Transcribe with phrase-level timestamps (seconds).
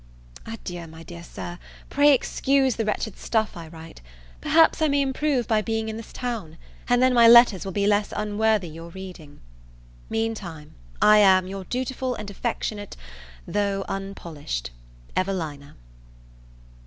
[0.47, 1.59] Adieu, my dear Sir,
[1.91, 4.01] pray excuse the wretched stuff I write;
[4.41, 6.57] perhaps I may improve by being in this town,
[6.89, 9.41] and then my letters will be less unworthy your reading.
[10.09, 12.97] Meantime, I am, Your dutiful and affectionate,
[13.47, 14.71] though unpolished,
[15.15, 15.75] EVELINA.